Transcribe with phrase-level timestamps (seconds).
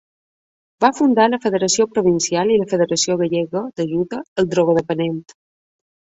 [0.85, 5.23] Va fundar la Federació Provincial i la Federació Gallega d'Ajuda al Drogodependent.